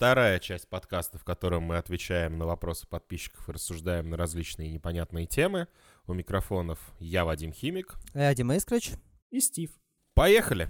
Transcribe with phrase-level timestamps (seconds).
[0.00, 5.26] Вторая часть подкаста, в котором мы отвечаем на вопросы подписчиков и рассуждаем на различные непонятные
[5.26, 5.68] темы.
[6.06, 7.96] У микрофонов я, Вадим Химик.
[8.14, 8.92] Я Дима Искрич.
[9.30, 9.70] И Стив.
[10.14, 10.68] Поехали!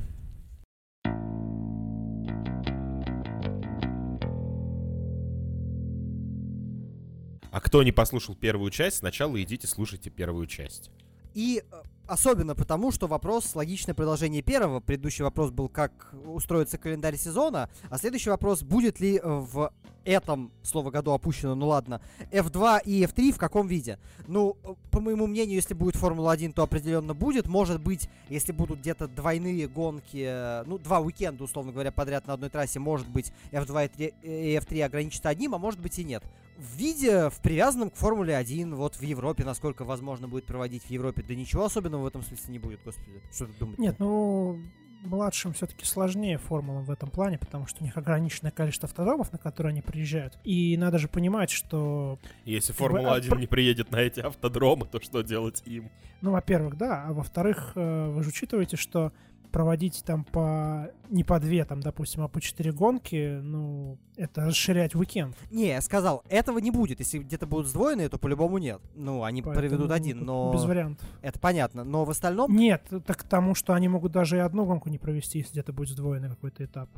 [7.52, 10.90] А кто не послушал первую часть, сначала идите слушайте первую часть.
[11.34, 14.80] И э, особенно потому, что вопрос логичное продолжение первого.
[14.80, 19.72] Предыдущий вопрос был, как устроится календарь сезона, а следующий вопрос, будет ли э, в
[20.04, 22.00] этом, слово году опущено, ну ладно,
[22.32, 23.98] F2 и F3 в каком виде?
[24.26, 27.46] Ну, э, по моему мнению, если будет Формула-1, то определенно будет.
[27.46, 32.50] Может быть, если будут где-то двойные гонки, ну, два уикенда, условно говоря, подряд на одной
[32.50, 36.24] трассе, может быть, F2 и, 3, и F3 ограничатся одним, а может быть и нет
[36.60, 40.90] в виде, в привязанном к Формуле 1, вот в Европе, насколько возможно будет проводить в
[40.90, 43.20] Европе, да ничего особенного в этом смысле не будет, господи.
[43.32, 43.78] Что ты думаешь?
[43.78, 44.60] Нет, ну,
[45.02, 49.38] младшим все-таки сложнее формулам в этом плане, потому что у них ограниченное количество автодромов, на
[49.38, 50.38] которые они приезжают.
[50.44, 52.18] И надо же понимать, что...
[52.44, 55.90] Если Формула-1 не приедет на эти автодромы, то что делать им?
[56.20, 57.06] Ну, во-первых, да.
[57.06, 59.12] А во-вторых, э, вы же учитываете, что
[59.50, 64.94] проводить там по не по две, там, допустим, а по четыре гонки, ну, это расширять
[64.94, 65.36] уикенд.
[65.50, 67.00] Не, я сказал, этого не будет.
[67.00, 68.80] Если где-то будут сдвоенные, то по-любому нет.
[68.94, 70.52] Ну, они Поэтому проведут один, но...
[70.52, 71.06] Без вариантов.
[71.22, 71.84] Это понятно.
[71.84, 72.54] Но в остальном...
[72.54, 75.72] Нет, так к тому, что они могут даже и одну гонку не провести, если где-то
[75.72, 76.88] будет сдвоенный какой-то этап.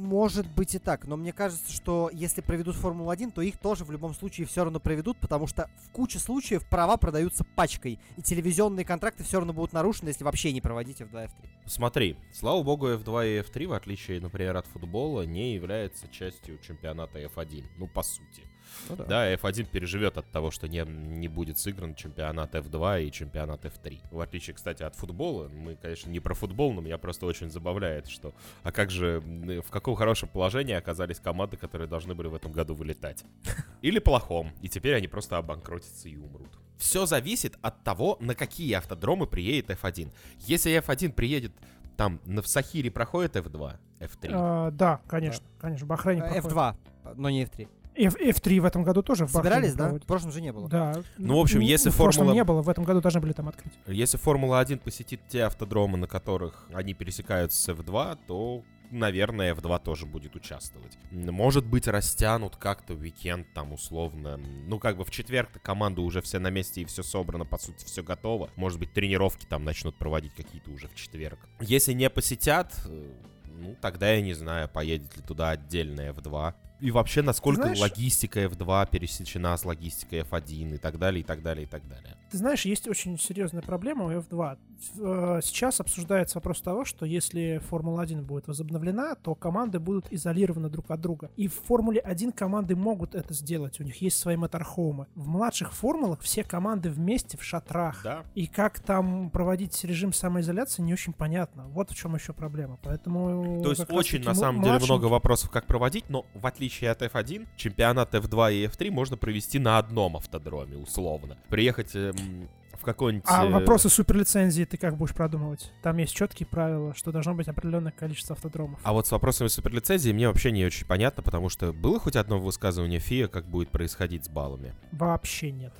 [0.00, 3.90] Может быть и так, но мне кажется, что если проведут Формулу-1, то их тоже в
[3.90, 8.86] любом случае все равно проведут, потому что в куче случаев права продаются пачкой, и телевизионные
[8.86, 11.48] контракты все равно будут нарушены, если вообще не проводить F2 и F3.
[11.66, 17.20] Смотри, слава богу, F2 и F3, в отличие, например, от футбола, не является частью чемпионата
[17.20, 18.49] F1, ну, по сути.
[18.88, 19.04] Ну, да.
[19.04, 24.00] да, F1 переживет от того, что не, не будет сыгран чемпионат F2 и чемпионат F3.
[24.10, 28.08] В отличие, кстати, от футбола, мы, конечно, не про футбол, но меня просто очень забавляет,
[28.08, 28.32] что...
[28.62, 32.74] А как же, в каком хорошем положении оказались команды, которые должны были в этом году
[32.74, 33.24] вылетать?
[33.82, 36.50] Или плохом, и теперь они просто обанкротятся и умрут.
[36.76, 40.10] Все зависит от того, на какие автодромы приедет F1.
[40.40, 41.52] Если F1 приедет
[42.00, 44.30] там в Сахире проходит F2, F3?
[44.32, 45.60] А, да, конечно, да.
[45.60, 47.18] конечно, в Бахрейне F2, проходит.
[47.18, 47.68] но не F3.
[48.06, 49.90] F, F3 в этом году тоже в Собирались, да?
[49.90, 50.68] В прошлом же не было.
[50.68, 51.02] Да.
[51.18, 52.32] Ну, в общем, если в Формула...
[52.32, 53.72] не было, в этом году должны были там открыть.
[53.86, 60.06] Если Формула-1 посетит те автодромы, на которых они пересекаются с F2, то наверное, F2 тоже
[60.06, 60.98] будет участвовать.
[61.10, 64.36] Может быть, растянут как-то уикенд там условно.
[64.36, 67.84] Ну, как бы в четверг-то команда уже все на месте и все собрано, по сути,
[67.84, 68.50] все готово.
[68.56, 71.38] Может быть, тренировки там начнут проводить какие-то уже в четверг.
[71.60, 73.12] Если не посетят, э,
[73.44, 78.44] ну, тогда я не знаю, поедет ли туда отдельная F2 и вообще, насколько знаешь, логистика
[78.44, 82.16] F2 пересечена с логистикой F1 и так далее, и так далее, и так далее.
[82.30, 84.58] Ты знаешь, есть очень серьезная проблема у F2.
[84.98, 90.90] Э, сейчас обсуждается вопрос того, что если Формула-1 будет возобновлена, то команды будут изолированы друг
[90.90, 91.30] от друга.
[91.36, 95.06] И в Формуле 1 команды могут это сделать, у них есть свои моторхоумы.
[95.14, 98.00] В младших формулах все команды вместе в шатрах.
[98.02, 98.24] Да.
[98.34, 101.66] И как там проводить режим самоизоляции, не очень понятно.
[101.68, 102.78] Вот в чем еще проблема.
[102.82, 103.62] Поэтому...
[103.62, 107.46] То есть очень, на самом деле, много вопросов, как проводить, но в отличие от F1,
[107.56, 111.36] чемпионат F2 и F3 можно провести на одном автодроме, условно.
[111.48, 112.48] Приехать эм,
[112.80, 113.26] в какой-нибудь...
[113.28, 115.72] А э, вопросы суперлицензии ты как будешь продумывать?
[115.82, 118.80] Там есть четкие правила, что должно быть определенное количество автодромов.
[118.82, 122.40] А вот с вопросами суперлицензии мне вообще не очень понятно, потому что было хоть одно
[122.40, 124.74] высказывание ФИА, как будет происходить с баллами?
[124.92, 125.72] Вообще нет.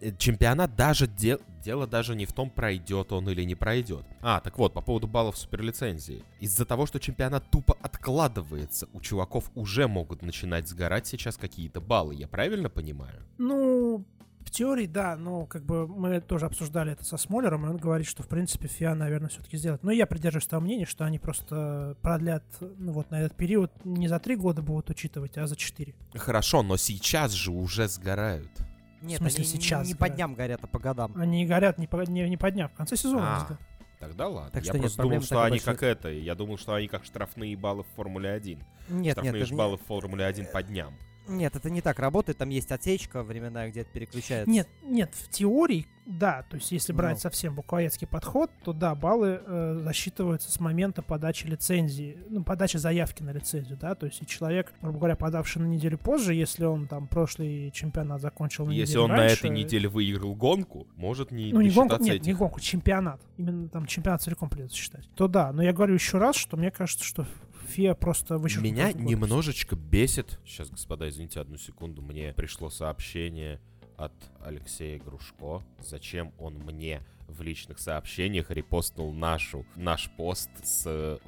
[0.00, 1.06] Э, чемпионат даже...
[1.06, 1.38] Де...
[1.62, 4.04] Дело даже не в том, пройдет он или не пройдет.
[4.22, 6.22] А, так вот, по поводу баллов суперлицензии.
[6.38, 12.14] Из-за того, что чемпионат тупо откладывается, у чуваков уже могут начинать сгорать сейчас какие-то баллы,
[12.14, 13.20] я правильно понимаю?
[13.38, 14.04] Ну,
[14.46, 18.06] в теории, да, но как бы мы тоже обсуждали это со Смолером, и он говорит,
[18.06, 19.82] что в принципе ФИА, наверное, все-таки сделает.
[19.82, 24.06] Но я придерживаюсь того мнения, что они просто продлят ну, вот на этот период не
[24.06, 25.94] за три года будут учитывать, а за четыре.
[26.14, 28.50] Хорошо, но сейчас же уже сгорают.
[29.02, 31.12] Нет, в смысле, они сейчас не, не по дням горят, а по годам.
[31.16, 33.48] Они горят не по, не, не по дням, в конце сезона.
[33.50, 33.58] А,
[33.98, 34.50] тогда ладно.
[34.52, 36.08] Так я что просто нет, думал, что они как это.
[36.08, 38.58] Я думал, что они как штрафные баллы в Формуле 1.
[38.90, 40.94] Нет, штрафные нет, баллы в Формуле 1 по дням.
[41.28, 44.50] Нет, это не так работает, там есть отсечка временная, где это переключается.
[44.50, 47.20] Нет, нет, в теории, да, то есть если брать ну.
[47.20, 53.22] совсем буквоедский подход, то да, баллы э, засчитываются с момента подачи лицензии, ну, подачи заявки
[53.22, 56.86] на лицензию, да, то есть и человек, грубо говоря, подавший на неделю позже, если он
[56.86, 61.32] там прошлый чемпионат закончил на если неделю он раньше, на этой неделе выиграл гонку, может
[61.32, 62.26] не Ну, не гонку, нет, этих.
[62.26, 66.18] не гонку, чемпионат, именно там чемпионат целиком придется считать, то да, но я говорю еще
[66.18, 67.26] раз, что мне кажется, что
[67.66, 68.72] Фия просто вычеркнут.
[68.72, 70.38] Меня немножечко бесит.
[70.44, 72.02] Сейчас, господа, извините одну секунду.
[72.02, 73.60] Мне пришло сообщение
[73.96, 74.12] от
[74.44, 75.62] Алексея Грушко.
[75.80, 81.20] Зачем он мне в личных сообщениях репостнул нашу, наш пост, с,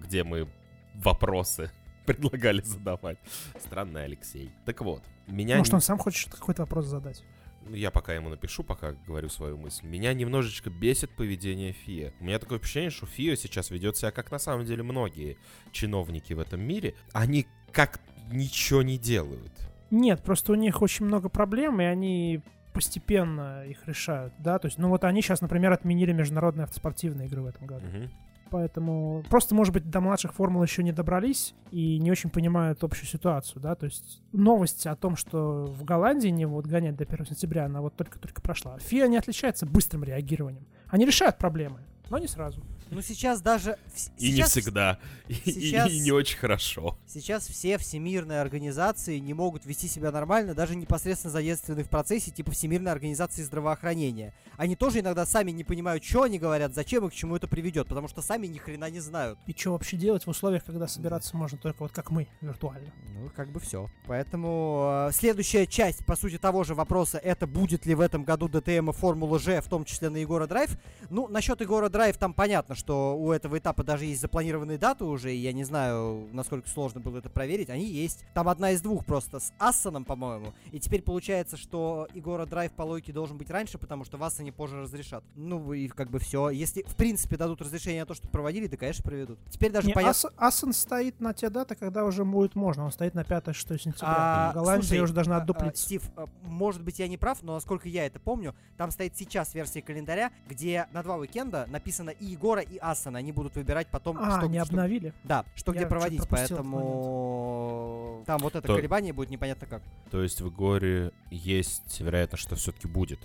[0.00, 0.48] где мы
[0.94, 1.70] вопросы
[2.06, 3.18] предлагали задавать.
[3.58, 4.50] Странный Алексей.
[4.64, 5.58] Так вот, меня...
[5.58, 7.22] Может, он сам хочет какой-то вопрос задать?
[7.70, 9.86] Я пока ему напишу, пока говорю свою мысль.
[9.86, 12.12] Меня немножечко бесит поведение ФИА.
[12.20, 15.38] У меня такое впечатление, что ФИА сейчас ведет себя, как на самом деле многие
[15.72, 16.94] чиновники в этом мире.
[17.12, 18.00] Они как
[18.30, 19.52] ничего не делают.
[19.90, 22.40] Нет, просто у них очень много проблем, и они
[22.72, 27.42] постепенно их решают, да, то есть, ну вот они сейчас, например, отменили международные автоспортивные игры
[27.42, 27.86] в этом году.
[27.86, 28.08] Угу.
[28.52, 33.06] Поэтому просто, может быть, до младших формул еще не добрались и не очень понимают общую
[33.06, 37.24] ситуацию, да, то есть новость о том, что в Голландии не вот гонять до 1
[37.24, 38.78] сентября, она вот только-только прошла.
[38.78, 40.66] ФИА не отличается быстрым реагированием.
[40.88, 42.62] Они решают проблемы, но не сразу.
[42.92, 43.78] Ну, сейчас даже...
[44.18, 44.98] И не всегда.
[45.44, 46.98] Сейчас, и, и не очень хорошо.
[47.06, 52.50] Сейчас все всемирные организации не могут вести себя нормально, даже непосредственно задействованные в процессе, типа
[52.50, 54.34] Всемирной организации здравоохранения.
[54.58, 57.88] Они тоже иногда сами не понимают, что они говорят, зачем и к чему это приведет,
[57.88, 59.38] потому что сами ни хрена не знают.
[59.46, 62.92] И что вообще делать в условиях, когда собираться можно только вот как мы, виртуально.
[63.14, 63.88] Ну, как бы все.
[64.06, 68.48] Поэтому э, следующая часть, по сути, того же вопроса, это будет ли в этом году
[68.48, 70.76] ДТМ и Формула Ж, в том числе на Егора Драйв.
[71.08, 75.32] Ну, насчет Егора Драйв там понятно, что у этого этапа даже есть запланированные даты уже,
[75.32, 78.24] и я не знаю, насколько сложно было это проверить, они есть.
[78.34, 82.82] Там одна из двух просто с Ассаном, по-моему, и теперь получается, что Егора Драйв по
[82.82, 85.22] логике должен быть раньше, потому что в Ассане позже разрешат.
[85.36, 86.50] Ну и как бы все.
[86.50, 89.38] Если в принципе дадут разрешение на то, что проводили, то, конечно, проведут.
[89.48, 90.30] Теперь даже не, понятно...
[90.36, 93.92] Ассан стоит на те даты, когда уже будет можно, он стоит на 5-6 сентября.
[94.02, 95.84] А, Голландия слушай, уже должна отдуплиться.
[95.84, 99.16] А, Стив, а, может быть я не прав, но насколько я это помню, там стоит
[99.16, 102.80] сейчас версия календаря, где на два уикенда написано и Егора, и
[103.12, 105.12] Джексона они будут выбирать потом, а, что, не что, обновили?
[105.24, 108.76] Да, что Я где проводить, поэтому там вот это То...
[108.76, 109.82] колебание будет непонятно как.
[110.10, 113.20] То есть в горе есть вероятность, что все-таки будет?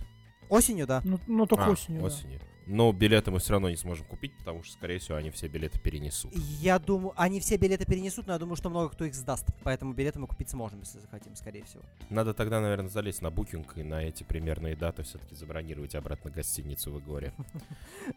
[0.49, 1.01] Осенью, да.
[1.03, 2.03] Ну, ну только а, осенью.
[2.03, 2.39] Осенью.
[2.39, 2.45] Да.
[2.67, 5.79] Но билеты мы все равно не сможем купить, потому что, скорее всего, они все билеты
[5.79, 6.33] перенесут.
[6.59, 9.45] Я думаю, они все билеты перенесут, но я думаю, что много кто их сдаст.
[9.63, 11.83] Поэтому билеты мы купить сможем, если захотим, скорее всего.
[12.09, 16.91] Надо тогда, наверное, залезть на букинг и на эти примерные даты все-таки забронировать обратно гостиницу
[16.91, 17.33] в Игоре.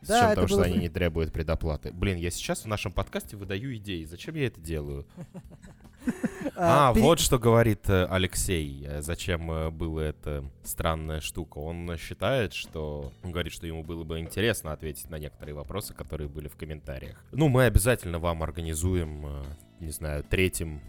[0.02, 1.92] Да, потому что они не требуют предоплаты.
[1.92, 4.04] Блин, я сейчас в нашем подкасте выдаю идеи.
[4.04, 5.06] Зачем я это делаю?
[6.56, 11.58] А, а вот что говорит э, Алексей, э, зачем э, была эта странная штука.
[11.58, 13.12] Он считает, что...
[13.22, 17.24] Он говорит, что ему было бы интересно ответить на некоторые вопросы, которые были в комментариях.
[17.32, 19.44] Ну, мы обязательно вам организуем,
[19.80, 20.80] не знаю, третьим,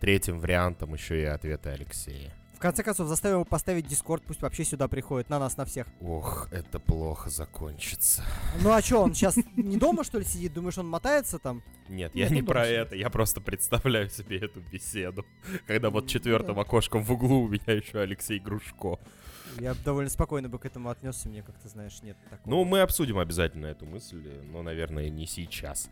[0.00, 4.88] третьим вариантом еще и ответы Алексея конце концов, заставим его поставить Дискорд, пусть вообще сюда
[4.88, 5.86] приходит, на нас, на всех.
[6.00, 8.22] Ох, это плохо закончится.
[8.62, 10.54] Ну а что, он сейчас не дома, что ли, сидит?
[10.54, 11.62] Думаешь, он мотается там?
[11.88, 15.26] Нет, я не про это, я просто представляю себе эту беседу.
[15.66, 18.98] Когда вот четвертым окошком в углу у меня еще Алексей Грушко.
[19.58, 22.48] Я довольно спокойно бы к этому отнесся, мне как-то, знаешь, нет такого.
[22.48, 25.90] Ну, мы обсудим обязательно эту мысль, но, наверное, не сейчас.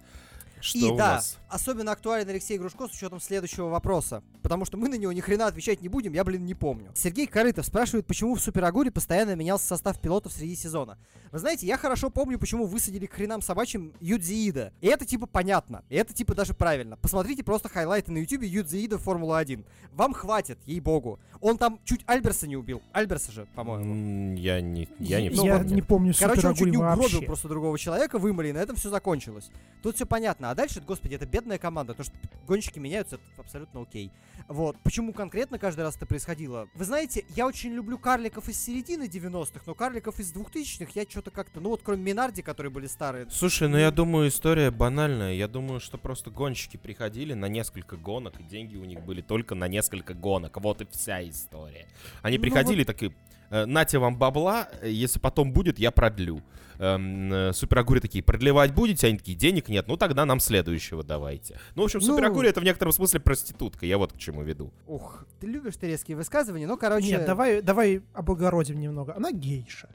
[0.61, 1.39] Что и да, нас?
[1.49, 4.23] особенно актуален Алексей Грушко с учетом следующего вопроса.
[4.43, 6.91] Потому что мы на него ни хрена отвечать не будем, я, блин, не помню.
[6.95, 10.99] Сергей Корытов спрашивает, почему в Суперагуре постоянно менялся состав пилотов среди сезона.
[11.33, 14.73] Вы знаете, я хорошо помню, почему высадили к хренам собачьим Юдзиида.
[14.81, 15.85] И это типа понятно.
[15.89, 16.97] И это типа даже правильно.
[16.97, 19.65] Посмотрите просто хайлайты на ютубе Юдзиида Формула-1.
[19.93, 21.21] Вам хватит, ей-богу.
[21.41, 22.83] Он там чуть Альберса не убил.
[22.93, 24.37] Альберса же, по-моему.
[24.37, 27.23] Я не, я не, ну, я не помню Короче, он чуть не угробил вообще.
[27.23, 29.51] просто другого человека, вымыли, и на этом все закончилось.
[29.83, 30.50] Тут все понятно.
[30.51, 34.11] А дальше, господи, это бедная команда, потому что гонщики меняются, это абсолютно окей.
[34.49, 34.77] Вот.
[34.83, 36.69] Почему конкретно каждый раз это происходило?
[36.75, 41.31] Вы знаете, я очень люблю карликов из середины 90-х, но карликов из 2000-х я что-то
[41.31, 43.31] как-то, ну вот кроме Минарди, которые были старые.
[43.31, 45.35] Слушай, ну я думаю, история банальная.
[45.35, 49.55] Я думаю, что просто гонщики приходили на несколько гонок, и деньги у них были только
[49.55, 50.57] на несколько гонок.
[50.61, 51.87] Вот и вся история.
[52.23, 52.89] Они ну, приходили вот...
[52.89, 53.15] такие, «Э,
[53.51, 56.43] нате вам бабла, если потом будет, я продлю
[56.81, 59.07] эм, э, Супер такие, продлевать будете?
[59.07, 61.59] Они такие, денег нет, ну тогда нам следующего давайте.
[61.75, 62.07] Ну, в общем, ну...
[62.07, 64.73] Супер это в некотором смысле проститутка, я вот к чему веду.
[64.87, 67.09] Ух, ты любишь ты резкие высказывания, ну, короче...
[67.09, 69.15] Нет, давай, давай облагородим немного.
[69.15, 69.89] Она гейша.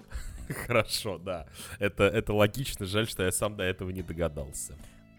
[0.68, 1.48] Хорошо, да.
[1.80, 4.76] Это, это логично, жаль, что я сам до этого не догадался.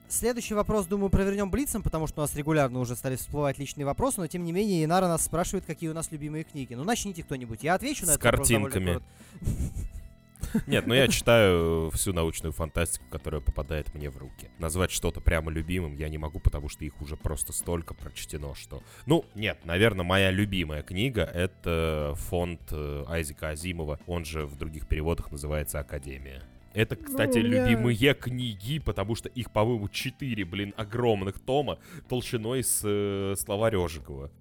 [0.08, 4.20] Следующий вопрос, думаю, провернем блицем, потому что у нас регулярно уже стали всплывать личные вопросы,
[4.20, 6.74] но тем не менее Инара нас спрашивает, какие у нас любимые книги.
[6.74, 7.64] Ну, начните кто-нибудь.
[7.64, 9.00] Я отвечу на С картинками.
[10.66, 14.48] Нет, ну я читаю всю научную фантастику, которая попадает мне в руки.
[14.58, 18.82] Назвать что-то прямо любимым я не могу, потому что их уже просто столько прочтено, что...
[19.06, 24.86] Ну, нет, наверное, моя любимая книга— это фонд э, Айзека Азимова, он же в других
[24.86, 26.42] переводах называется «Академия».
[26.76, 27.66] Это, ну, кстати, ну, меня...
[27.66, 34.30] любимые книги, потому что их, по-моему, четыре, блин, огромных тома толщиной с э, словарь Ожегова.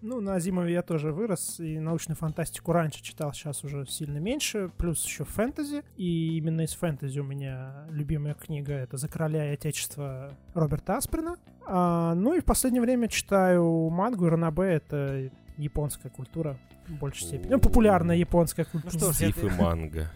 [0.00, 4.70] Ну, на Азимове я тоже вырос, и научную фантастику раньше читал, сейчас уже сильно меньше,
[4.76, 9.54] плюс еще фэнтези, и именно из фэнтези у меня любимая книга— это «За короля и
[9.54, 11.36] отечество» Роберта Асприна,
[11.66, 17.26] А, ну и в последнее время читаю мангу, и ранобэ— это японская культура в большей
[17.26, 17.52] степени.
[17.52, 18.92] Ну, популярная японская культура.
[18.92, 20.10] Ну что ж, Стив это- и манга.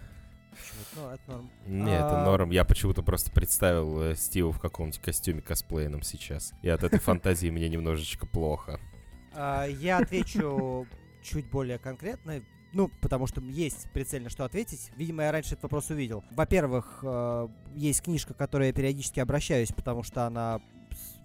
[1.00, 1.50] Ну, это норм.
[1.67, 2.25] Не, это А.
[2.25, 2.50] норм.
[2.50, 6.52] Я почему-то просто представил э, Стива в каком-нибудь костюме косплейном сейчас.
[6.62, 8.81] И от этой фантазии мне немножечко плохо.
[9.35, 10.87] А, Я отвечу
[11.23, 12.40] чуть более конкретно.
[12.73, 14.90] Ну, потому что есть прицельно что ответить.
[14.97, 16.23] Видимо, я раньше этот вопрос увидел.
[16.33, 20.61] Во-первых, э, есть книжка, к которой я периодически обращаюсь, потому что она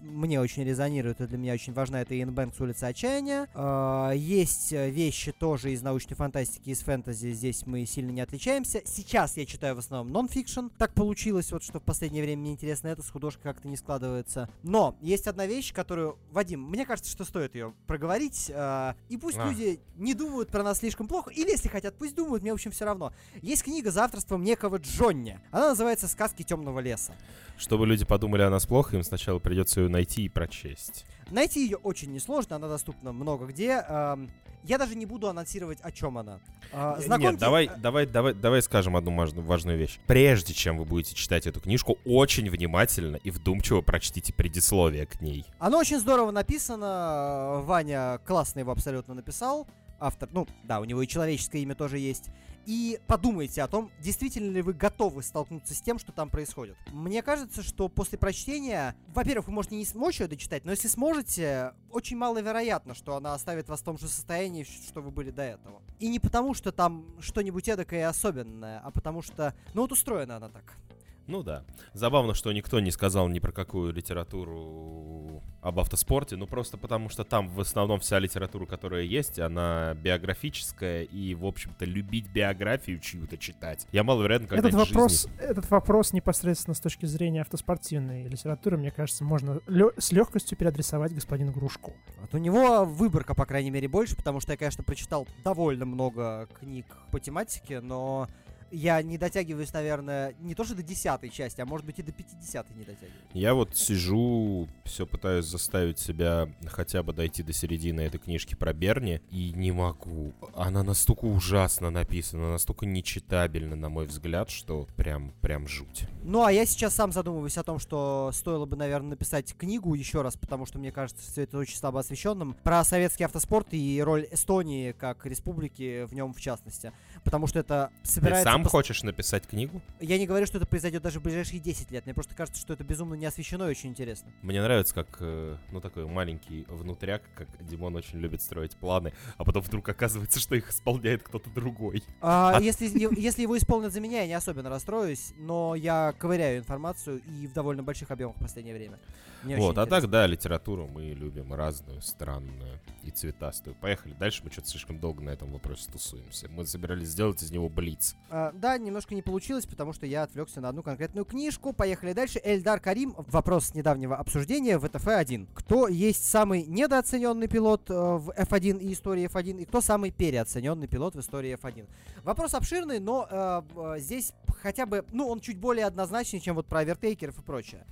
[0.04, 3.48] мне очень резонирует, и для меня очень важна, это Иэн Бэнкс «Улица отчаяния».
[3.54, 8.82] А, Есть э, вещи тоже из научной фантастики, из фэнтези, здесь мы сильно не отличаемся.
[8.84, 10.68] Сейчас я читаю в основном нон-фикшн.
[10.78, 14.48] Так получилось, вот что в последнее время мне интересно это, с художкой как-то не складывается.
[14.62, 19.38] Но есть одна вещь, которую, Вадим, мне кажется, что стоит ее проговорить, а, и пусть
[19.38, 19.48] А.
[19.48, 22.70] люди не думают про нас слишком плохо, или если хотят, пусть думают, мне, в общем,
[22.70, 23.12] все равно.
[23.42, 25.40] Есть книга за авторством некого Джонни.
[25.50, 27.14] Она называется «Сказки темного леса».
[27.56, 31.06] Чтобы люди подумали о нас плохо, им сначала придется ее найти и прочесть.
[31.30, 33.82] Найти ее очень несложно, она доступна много где.
[33.88, 34.28] Ам,
[34.66, 36.38] Я даже не буду анонсировать, о чем она.
[36.72, 39.98] А, Нет, знакомьте- давай, а, давай, давай, давай скажем одну важную вещь.
[40.06, 45.44] Прежде чем вы будете читать эту книжку, очень внимательно и вдумчиво прочтите предисловие к ней.
[45.58, 47.60] Оно очень здорово написано.
[47.66, 49.66] Ваня классно его абсолютно написал.
[50.04, 52.28] Автор, ну да, у него и человеческое имя тоже есть.
[52.66, 56.76] И подумайте о том, действительно ли вы готовы столкнуться с тем, что там происходит.
[56.92, 61.72] Мне кажется, что после прочтения, во-первых, вы можете не смочь ее дочитать, но если сможете,
[61.90, 65.80] очень маловероятно, что она оставит вас в том же состоянии, что вы были до этого.
[66.00, 70.50] И не потому, что там что-нибудь эдакое особенное, а потому что, ну вот устроена она
[70.50, 70.76] так.
[71.26, 71.64] Ну да.
[71.92, 77.24] Забавно, что никто не сказал ни про какую литературу об автоспорте, ну просто потому что
[77.24, 83.38] там в основном вся литература, которая есть, она биографическая, и, в общем-то, любить биографию чью-то
[83.38, 83.86] читать.
[83.90, 85.32] Я маловероятно Этот когда-нибудь в вопрос, жизни...
[85.38, 91.14] этот вопрос непосредственно с точки зрения автоспортивной литературы, мне кажется, можно лё- с легкостью переадресовать
[91.14, 91.94] господину Грушку.
[92.20, 96.46] Вот у него выборка, по крайней мере, больше, потому что я, конечно, прочитал довольно много
[96.60, 98.28] книг по тематике, но
[98.74, 102.12] я не дотягиваюсь, наверное, не то что до десятой части, а может быть и до
[102.12, 103.14] пятидесятой не дотягиваюсь.
[103.32, 108.72] Я вот сижу, все пытаюсь заставить себя хотя бы дойти до середины этой книжки про
[108.72, 110.32] Берни, и не могу.
[110.54, 116.06] Она настолько ужасно написана, настолько нечитабельна, на мой взгляд, что прям, прям жуть.
[116.22, 120.22] Ну, а я сейчас сам задумываюсь о том, что стоило бы, наверное, написать книгу еще
[120.22, 124.26] раз, потому что мне кажется, все это очень слабо освещенным, про советский автоспорт и роль
[124.30, 126.92] Эстонии как республики в нем в частности.
[127.22, 128.44] Потому что это Ты собирается...
[128.64, 129.80] сам хочешь написать книгу?
[130.00, 132.04] Я не говорю, что это произойдет даже в ближайшие 10 лет.
[132.06, 134.30] Мне просто кажется, что это безумно не освещено и очень интересно.
[134.42, 139.44] Мне нравится, как, э, ну, такой маленький внутряк, как Димон очень любит строить планы, а
[139.44, 142.02] потом вдруг оказывается, что их исполняет кто-то другой.
[142.20, 142.86] А, А- если,
[143.20, 147.52] если его исполнят за меня, я не особенно расстроюсь, но я ковыряю информацию и в
[147.52, 148.98] довольно больших объемах в последнее время.
[149.44, 153.76] Мне вот, а так, да, литературу мы любим разную, странную и цветастую.
[153.76, 156.48] Поехали дальше, мы что-то слишком долго на этом вопросе тусуемся.
[156.48, 158.16] Мы собирались сделать из него блиц.
[158.30, 161.72] А, да, немножко не получилось, потому что я отвлекся на одну конкретную книжку.
[161.72, 162.40] Поехали дальше.
[162.42, 163.14] Эльдар Карим.
[163.16, 165.48] Вопрос недавнего обсуждения в ТФ-1.
[165.54, 170.86] Кто есть самый недооцененный пилот э, в F1 и истории F1, и кто самый переоцененный
[170.86, 171.86] пилот в истории F1?
[172.22, 174.32] Вопрос обширный, но э, э, здесь
[174.62, 177.84] хотя бы, ну, он чуть более однозначный, чем вот про овертейкеров и прочее.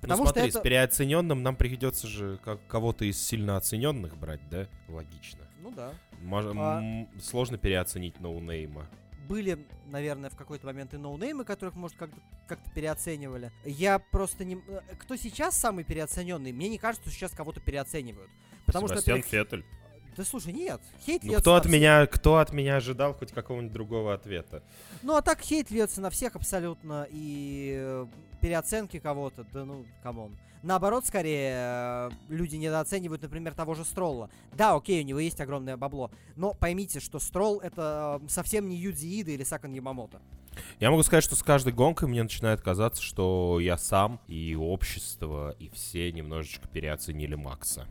[0.00, 0.58] Потому ну что смотри, это...
[0.58, 4.66] с переоцененным нам придется же как кого-то из сильно оцененных брать, да?
[4.88, 5.40] Логично.
[5.62, 5.92] Ну да.
[6.22, 8.86] Мож- А- Сложно переоценить ноунейма.
[9.28, 13.52] Были, наверное, в какой-то момент и ноунеймы, которых, может, как-то как переоценивали.
[13.64, 14.56] Я просто не...
[14.66, 16.52] э, Кто сейчас самый переоцененный?
[16.52, 18.30] Мне не кажется, что сейчас кого-то переоценивают.
[18.66, 19.28] Потому Себастьян что...
[19.28, 19.64] Феттель.
[20.16, 20.80] Да слушай, нет.
[21.06, 21.72] Хейт Ну льется кто на от всех.
[21.74, 24.64] меня, кто от меня ожидал хоть какого-нибудь другого ответа?
[25.02, 27.06] Ну а так хейт льется на всех абсолютно.
[27.10, 28.06] И э,
[28.40, 30.36] переоценки кого-то, да ну, come on.
[30.62, 34.30] Наоборот, скорее, э, люди недооценивают, например, того же Стролла.
[34.56, 36.10] Да, окей, у него есть огромное бабло.
[36.36, 40.20] Но поймите, что Стролл это э, совсем не Юдзи Идэ или Сакон Ямамото.
[40.80, 45.54] Я могу сказать, что с каждой гонкой мне начинает казаться, что я сам и общество,
[45.58, 47.86] и все немножечко переоценили Макса.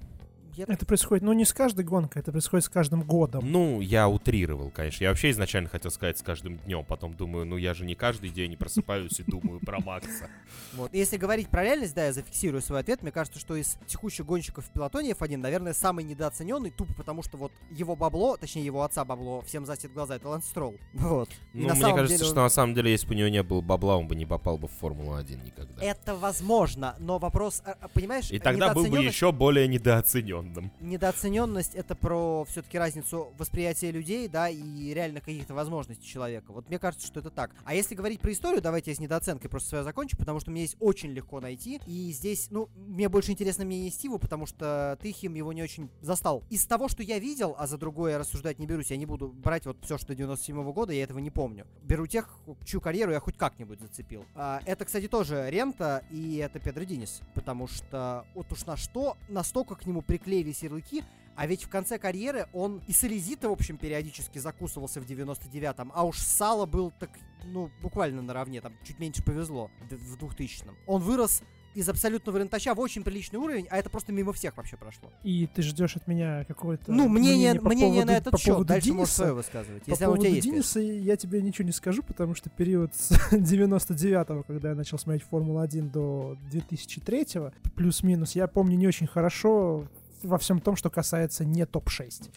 [0.58, 3.44] Я Это происходит, ну, не с каждой гонкой, это происходит с каждым годом.
[3.46, 5.04] Ну, я утрировал, конечно.
[5.04, 6.84] Я вообще изначально хотел сказать с каждым днем.
[6.84, 10.32] Потом думаю, ну я же не каждый день просыпаюсь и думаю про Макса.
[10.74, 10.96] Вот.
[10.96, 13.04] Если говорить про реальность, да, я зафиксирую свой ответ.
[13.04, 17.38] Мне кажется, что из текущих гонщиков в пилотоне F1, наверное, самый недооцененный, тупо потому что
[17.38, 20.76] вот его бабло, точнее его отца бабло, всем застит глаза, это Лэнс Стролл.
[20.94, 21.30] Вот.
[21.54, 23.98] Ну, мне кажется, деле что на самом деле, если бы у него не было бабла,
[23.98, 25.84] он бы не попал бы в Формулу-1 никогда.
[25.84, 30.47] Это возможно, но вопрос, а, а, понимаешь, И тогда был бы еще более недооцененным.
[30.48, 30.72] Недооцененным.
[30.82, 36.52] Недооцененность это про все-таки разницу восприятия людей, да, и реально каких-то возможностей человека.
[36.52, 37.52] Вот мне кажется, что это так.
[37.66, 40.62] А если говорить про историю, давайте я с недооценкой просто свою закончу, потому что мне
[40.62, 41.82] есть очень легко найти.
[41.86, 45.90] И здесь, ну, мне больше интересно мнение Стиву, потому что ты Тыхим его не очень
[46.02, 46.44] застал.
[46.50, 49.30] Из того, что я видел, а за другое я рассуждать не берусь, я не буду
[49.30, 51.66] брать вот все, что 97 -го года, я этого не помню.
[51.82, 54.26] Беру тех, чью карьеру я хоть как-нибудь зацепил.
[54.36, 59.16] А, это, кстати, тоже Рента, и это Педро Динис, потому что вот уж на что
[59.30, 60.02] настолько к нему
[60.38, 61.04] приклеились ярлыки,
[61.36, 65.92] а ведь в конце карьеры он и с Элизита, в общем, периодически закусывался в 99-м,
[65.94, 67.10] а уж Сало был так,
[67.46, 70.76] ну, буквально наравне, там чуть меньше повезло в 2000-м.
[70.88, 71.44] Он вырос
[71.76, 75.12] из абсолютного рентача в очень приличный уровень, а это просто мимо всех вообще прошло.
[75.24, 78.38] И ты ждешь от меня какое-то Ну, мнение, мнение, по мнение поводу, на этот по
[78.40, 78.46] счет.
[78.48, 79.84] поводу Дальше Дениса, можешь свое высказывать.
[79.84, 82.50] По Если оно у поводу тебя есть, Дениса я тебе ничего не скажу, потому что
[82.50, 89.06] период с 99-го, когда я начал смотреть Формулу-1 до 2003-го, плюс-минус, я помню не очень
[89.06, 89.88] хорошо
[90.24, 92.30] во всем том, что касается не топ-6.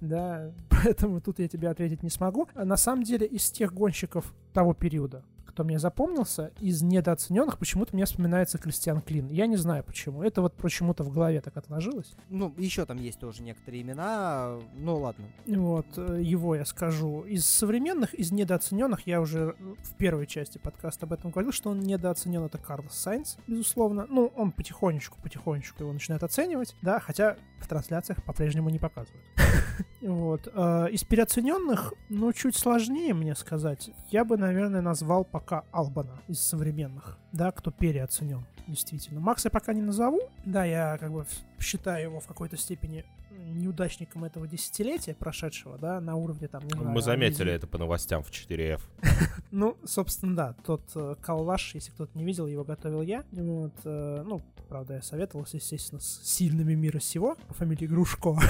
[0.00, 2.48] Да, поэтому тут я тебе ответить не смогу.
[2.54, 7.94] А на самом деле из тех гонщиков того периода, кто мне запомнился, из недооцененных почему-то
[7.94, 9.30] мне вспоминается Кристиан Клин.
[9.30, 10.24] Я не знаю почему.
[10.24, 12.12] Это вот почему-то в голове так отложилось.
[12.28, 14.58] Ну, еще там есть тоже некоторые имена.
[14.74, 15.26] Ну, ладно.
[15.46, 17.20] Вот, э, его я скажу.
[17.22, 21.78] Из современных, из недооцененных, я уже в первой части подкаста об этом говорил, что он
[21.78, 24.06] недооценен, это Карлос Сайнс, безусловно.
[24.10, 29.24] Ну, он потихонечку, потихонечку его начинает оценивать, да, хотя в трансляциях по-прежнему не показывают.
[30.02, 30.48] Вот.
[30.52, 33.90] э, Из переоцененных, ну, чуть сложнее мне сказать.
[34.10, 39.20] Я бы, наверное, назвал пока Албана из современных, да, кто переоценен, действительно.
[39.20, 41.26] Макса я пока не назову, да, я как бы
[41.58, 43.04] считаю его в какой-то степени
[43.52, 46.88] неудачником этого десятилетия прошедшего, да, на уровне там, не знаю...
[46.88, 48.80] Мы заметили это по новостям в 4F.
[49.50, 53.24] Ну, собственно, да, тот э, калаш, если кто-то не видел, его готовил я.
[53.30, 58.34] Вот, э, ну, правда, я советовался, естественно, с сильными мира сего по фамилии Грушко.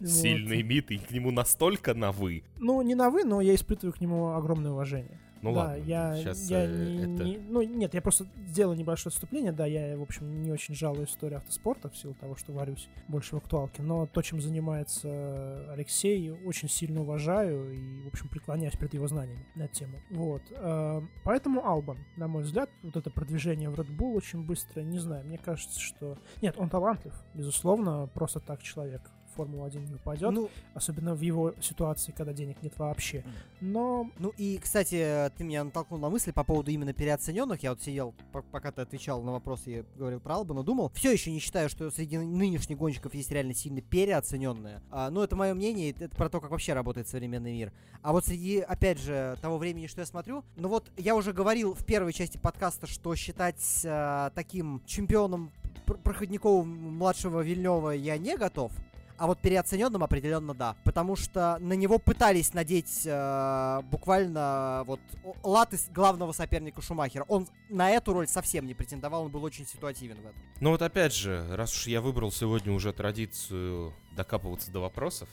[0.00, 0.08] Вот.
[0.08, 2.42] Сильный мид, и к нему настолько на «вы».
[2.56, 5.20] Ну, не на вы, но я испытываю к нему огромное уважение.
[5.42, 7.24] Ну да, ладно, я, сейчас я э, не, это...
[7.24, 11.06] не- ну нет, я просто сделал небольшое отступление, да, я, в общем, не очень жалую
[11.06, 16.30] историю автоспорта в силу того, что варюсь больше в актуалке, но то, чем занимается Алексей,
[16.30, 19.98] очень сильно уважаю и, в общем, преклоняюсь перед его знаниями на эту тему.
[20.10, 20.42] Вот.
[20.50, 24.98] э, Поэтому Албан, на мой взгляд, вот это продвижение в Red Bull очень быстрое, не
[24.98, 26.18] знаю, мне кажется, что...
[26.40, 31.54] Нет, он талантлив, безусловно, просто так человек в Формулу-1 не упадет, Ну, особенно в его
[31.60, 33.24] ситуации, когда денег нет вообще.
[33.60, 37.62] Но ну и, кстати, ты меня натолкнул на мысли по поводу именно переоцененных.
[37.62, 40.90] Я вот сидел, по- пока ты отвечал на вопросы, я говорил про Албана, думал.
[40.94, 44.80] Все еще не считаю, что среди нынешних гонщиков есть реально сильно переоцененные.
[44.90, 47.72] А, ну, это мое мнение, это про то, как вообще работает современный мир.
[48.02, 51.74] А вот среди, опять же, того времени, что я смотрю, ну вот я уже говорил
[51.74, 55.52] в первой части подкаста, что считать а, таким чемпионом
[55.86, 58.72] пр- проходниковым младшего Вильнева я не готов.
[59.22, 60.74] А вот переоцененным определенно да.
[60.82, 64.98] Потому что на него пытались надеть э, буквально вот
[65.44, 67.24] латы главного соперника Шумахера.
[67.28, 70.42] Он на эту роль совсем не претендовал, он был очень ситуативен в этом.
[70.58, 75.28] Ну вот опять же, раз уж я выбрал сегодня уже традицию докапываться до вопросов,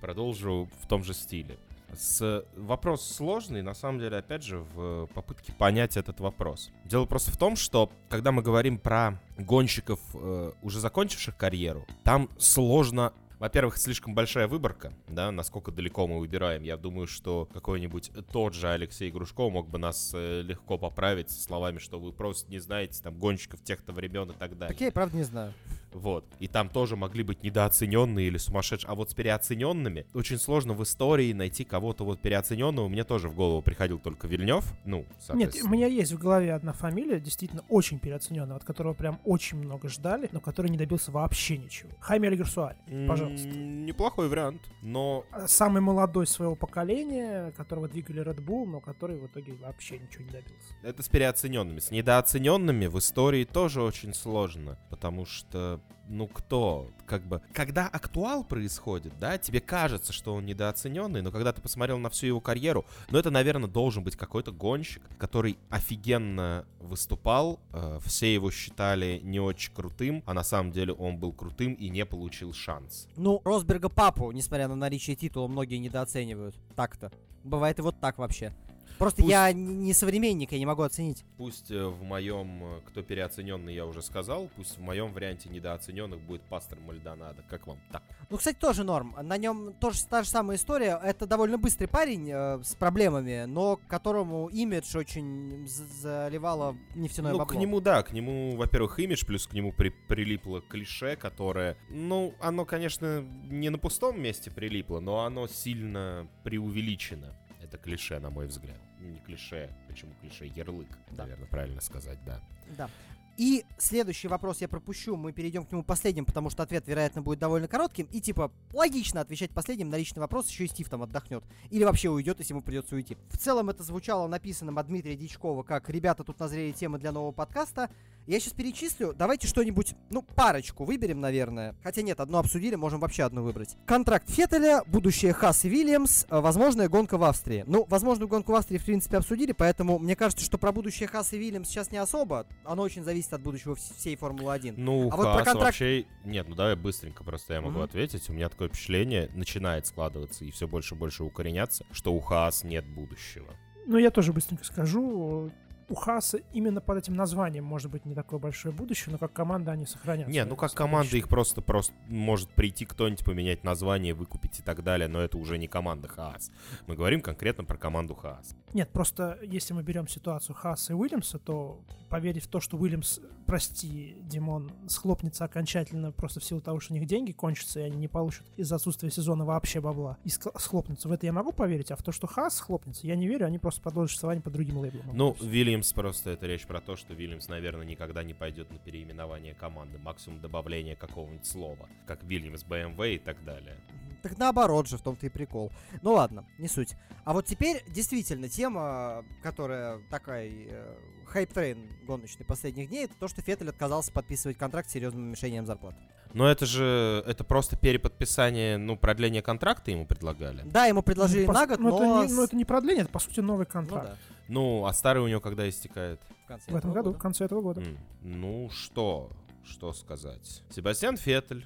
[0.00, 1.58] продолжу в том же стиле.
[1.92, 2.42] С...
[2.56, 6.70] Вопрос сложный, на самом деле, опять же, в попытке понять этот вопрос.
[6.86, 12.30] Дело просто в том, что когда мы говорим про гонщиков, э, уже закончивших карьеру, там
[12.38, 16.62] сложно во-первых, слишком большая выборка, да, насколько далеко мы выбираем.
[16.62, 21.78] Я думаю, что какой-нибудь тот же Алексей Грушко мог бы нас э, легко поправить словами,
[21.78, 24.74] что вы просто не знаете там гонщиков тех-то времен и так далее.
[24.74, 25.52] Так я и правда не знаю.
[25.96, 26.26] Вот.
[26.40, 28.90] И там тоже могли быть недооцененные или сумасшедшие.
[28.90, 32.88] А вот с переоцененными очень сложно в истории найти кого-то вот переоцененного.
[32.88, 34.74] Мне тоже в голову приходил только Вильнев.
[34.84, 39.18] Ну, Нет, у меня есть в голове одна фамилия, действительно очень переоцененная, от которого прям
[39.24, 41.90] очень много ждали, но который не добился вообще ничего.
[42.00, 42.76] Хайме Альгерсуаль,
[43.08, 43.48] пожалуйста.
[43.48, 49.54] Неплохой вариант, но Самый молодой своего поколения, которого двигали Red Bull, но который в итоге
[49.54, 50.74] вообще ничего не добился.
[50.82, 51.78] это с переоцененными.
[51.78, 58.44] С недооцененными в истории тоже очень сложно, потому что, ну кто, как бы, когда актуал
[58.44, 62.84] происходит, да, тебе кажется, что он недооцененный, но когда ты посмотрел на всю его карьеру,
[63.10, 69.40] ну это, наверное, должен быть какой-то гонщик, который офигенно выступал, э, все его считали не
[69.40, 73.08] очень крутым, а на самом деле он был крутым и не получил шанс.
[73.16, 76.56] Ну, Росберга папу, несмотря на наличие титула, многие недооценивают.
[76.74, 77.10] Так-то.
[77.42, 78.52] Бывает и вот так вообще.
[78.98, 81.24] Просто пусть, я не современник, я не могу оценить.
[81.36, 86.20] Пусть э, в моем, э, кто переоцененный, я уже сказал, пусть в моем варианте недооцененных
[86.20, 87.42] будет пастор Мальдонадо.
[87.48, 88.02] Как вам так?
[88.30, 89.14] Ну, кстати, тоже норм.
[89.22, 91.00] На нем тоже та же самая история.
[91.02, 97.54] Это довольно быстрый парень э, с проблемами, но которому имидж очень заливало нефтяное ну, бабло.
[97.54, 102.34] к нему, да, к нему, во-первых, имидж, плюс к нему при прилипло клише, которое, ну,
[102.40, 107.34] оно, конечно, не на пустом месте прилипло, но оно сильно преувеличено.
[107.66, 108.78] Это клише, на мой взгляд.
[109.00, 110.46] Ну, не клише, почему клише?
[110.46, 111.24] Ярлык, да.
[111.24, 112.40] наверное, правильно сказать, да.
[112.76, 112.88] Да.
[113.36, 117.40] И следующий вопрос я пропущу, мы перейдем к нему последним, потому что ответ, вероятно, будет
[117.40, 118.06] довольно коротким.
[118.12, 121.44] И типа, логично отвечать последним на личный вопрос, еще и Стив там отдохнет.
[121.70, 123.18] Или вообще уйдет, если ему придется уйти.
[123.28, 127.32] В целом это звучало написанным от Дмитрия Дичкова, как «Ребята, тут назрели темы для нового
[127.32, 127.90] подкаста».
[128.26, 129.14] Я сейчас перечислю.
[129.16, 131.76] Давайте что-нибудь, ну, парочку выберем, наверное.
[131.84, 133.76] Хотя нет, одну обсудили, можем вообще одну выбрать.
[133.86, 137.62] Контракт Феттеля, будущее Хас и Вильямс, э, возможная гонка в Австрии.
[137.68, 141.32] Ну, возможную гонку в Австрии, в принципе, обсудили, поэтому мне кажется, что про будущее Хас
[141.34, 142.48] и Вильямс сейчас не особо.
[142.64, 144.74] Оно очень зависит от будущего всей Формулы-1.
[144.76, 145.64] Ну, а Хас вот про контракт...
[145.66, 146.06] вообще...
[146.24, 147.84] Нет, ну давай быстренько просто я могу mm-hmm.
[147.84, 148.28] ответить.
[148.28, 152.64] У меня такое впечатление начинает складываться и все больше и больше укореняться, что у Хас
[152.64, 153.54] нет будущего.
[153.86, 155.52] Ну, я тоже быстренько скажу
[155.88, 159.72] у Хаса именно под этим названием может быть не такое большое будущее, но как команда
[159.72, 160.32] они сохранятся.
[160.32, 164.82] Не, ну как команда их просто просто может прийти кто-нибудь поменять название, выкупить и так
[164.82, 166.50] далее, но это уже не команда Хаас.
[166.86, 168.56] Мы говорим конкретно про команду Хаас.
[168.72, 173.20] Нет, просто если мы берем ситуацию Хааса и Уильямса, то поверить в то, что Уильямс,
[173.46, 177.96] прости, Димон, схлопнется окончательно просто в силу того, что у них деньги кончатся, и они
[177.96, 181.08] не получат из-за отсутствия сезона вообще бабла, и схлопнутся.
[181.08, 183.58] В это я могу поверить, а в то, что Хаас схлопнется, я не верю, они
[183.58, 185.04] просто продолжат существование по другим лейблам.
[185.12, 185.36] Ну,
[185.76, 189.98] Вильямс просто, это речь про то, что Вильямс, наверное, никогда не пойдет на переименование команды,
[189.98, 193.76] максимум добавление какого-нибудь слова, как Вильямс, BMW и так далее.
[194.22, 195.70] Так наоборот же, в том-то и прикол.
[196.00, 196.96] Ну ладно, не суть.
[197.26, 203.28] А вот теперь действительно тема, которая такая э, hype train гоночный последних дней, это то,
[203.28, 205.94] что Феттель отказался подписывать контракт с серьезным уменьшением зарплат.
[206.36, 210.64] Но это же, это просто переподписание, ну, продление контракта ему предлагали.
[210.66, 211.88] Да, ему предложили ну, на год, но...
[211.88, 214.06] Но это, не, но это не продление, это, по сути, новый контракт.
[214.06, 214.18] Ну, да.
[214.48, 216.20] ну а старый у него когда истекает?
[216.44, 217.18] В, конце в этом году, года.
[217.18, 217.80] в конце этого года.
[217.80, 217.98] Mm.
[218.20, 219.30] Ну, что,
[219.64, 220.62] что сказать.
[220.68, 221.64] Себастьян Феттель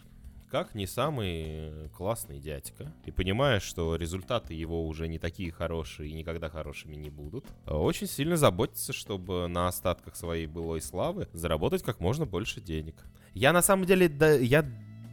[0.52, 6.12] как не самый классный дядька, и понимая, что результаты его уже не такие хорошие и
[6.12, 11.98] никогда хорошими не будут, очень сильно заботится, чтобы на остатках своей былой славы заработать как
[11.98, 12.94] можно больше денег.
[13.34, 14.64] Я на самом деле, да, я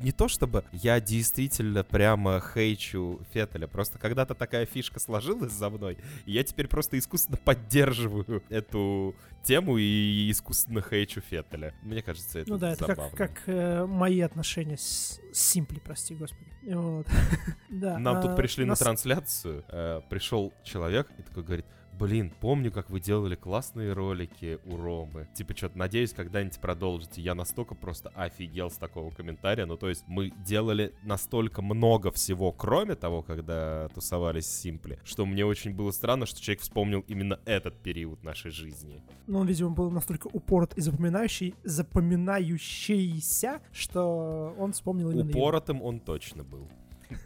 [0.01, 5.97] не то чтобы я действительно прямо хейчу Феттеля, просто когда-то такая фишка сложилась за мной,
[6.25, 11.73] и я теперь просто искусственно поддерживаю эту тему и искусственно хейчу Феттеля.
[11.81, 13.01] Мне кажется, это Ну да, забавно.
[13.01, 16.51] это как, как э, мои отношения с Симпли, прости господи.
[16.67, 17.07] Вот.
[17.69, 18.79] да, Нам а, тут пришли нас...
[18.79, 21.65] на трансляцию, э, пришел человек и такой говорит,
[21.97, 25.27] Блин, помню, как вы делали классные ролики у Ромы.
[25.33, 27.21] Типа, что-то надеюсь, когда-нибудь продолжите.
[27.21, 29.65] Я настолько просто офигел с такого комментария.
[29.65, 35.25] Ну, то есть, мы делали настолько много всего, кроме того, когда тусовались с Симпли, что
[35.25, 39.01] мне очень было странно, что человек вспомнил именно этот период нашей жизни.
[39.25, 45.87] Ну, он, видимо, был настолько упорот и запоминающий, запоминающийся, что он вспомнил именно Упоротым его.
[45.87, 46.67] он точно был.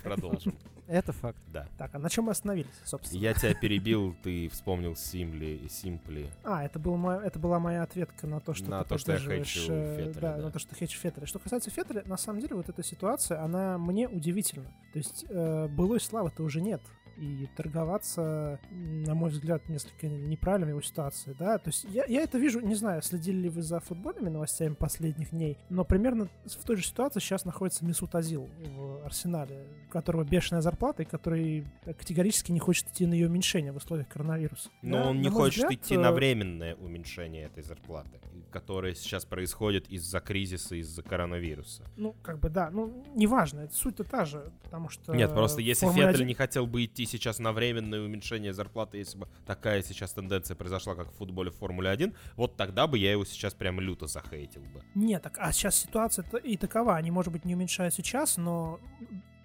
[0.03, 0.53] Продолжим.
[0.91, 1.37] Это факт.
[1.47, 1.67] Да.
[1.77, 3.17] Так, а на чем мы остановились, собственно?
[3.17, 6.29] Я тебя перебил, ты вспомнил Симпли, Симпли.
[6.43, 9.13] А, это, был мой, это была моя ответка на то, что на ты то, что
[9.13, 11.25] я хейчу э, Феттеля, да, да, на то, что ты хейчу Феттеля.
[11.25, 14.69] Что касается Феттеля, на самом деле вот эта ситуация, она мне удивительна.
[14.91, 16.81] То есть э, былой славы-то уже нет
[17.17, 22.37] и торговаться, на мой взгляд, несколько неправильно его ситуации, да, то есть я, я это
[22.37, 26.77] вижу, не знаю, следили ли вы за футбольными новостями последних дней, но примерно в той
[26.77, 32.51] же ситуации сейчас находится Мисут Азил в Арсенале, у которого бешеная зарплата и который категорически
[32.51, 34.69] не хочет идти на ее уменьшение в условиях коронавируса.
[34.81, 38.19] Но да, он не хочет взгляд, идти на э, временное уменьшение этой зарплаты,
[38.51, 41.83] которое сейчас происходит из-за кризиса, из-за коронавируса.
[41.97, 45.13] Ну, как бы да, ну, неважно, суть-то та же, потому что...
[45.15, 46.27] Нет, просто если Феттель 1...
[46.27, 50.95] не хотел бы идти сейчас на временное уменьшение зарплаты, если бы такая сейчас тенденция произошла,
[50.95, 54.61] как в футболе в Формуле 1, вот тогда бы я его сейчас прям люто захейтил
[54.61, 54.83] бы.
[54.95, 56.95] Нет, так, а сейчас ситуация и такова.
[56.95, 58.79] Они, может быть, не уменьшают сейчас, но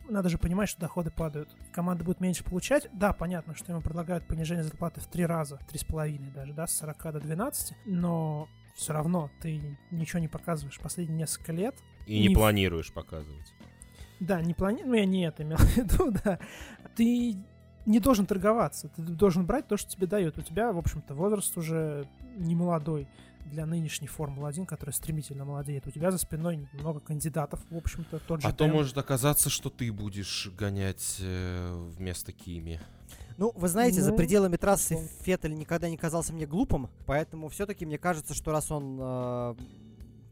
[0.08, 1.48] надо же понимать, что доходы падают.
[1.72, 2.88] Команда будет меньше получать.
[2.92, 6.66] Да, понятно, что ему предлагают понижение зарплаты в три раза, три с половиной даже, да,
[6.66, 11.74] с 40 до 12, но все равно ты ничего не показываешь последние несколько лет.
[12.06, 13.52] И не, не планируешь показывать.
[14.20, 16.38] Да, не планирую, ну я не это имел в виду, да.
[16.94, 17.36] Ты
[17.84, 18.88] не должен торговаться.
[18.88, 20.38] Ты должен брать то, что тебе дают.
[20.38, 23.08] У тебя, в общем-то, возраст уже не молодой
[23.50, 25.86] для нынешней Формулы-1, которая стремительно молодеет.
[25.86, 29.70] У тебя за спиной много кандидатов, в общем-то, тот же А то может оказаться, что
[29.70, 32.80] ты будешь гонять э, вместо Кими.
[33.38, 37.84] Ну, вы знаете, ну, за пределами трассы Феттель никогда не казался мне глупым, поэтому все-таки
[37.84, 39.54] мне кажется, что раз он э,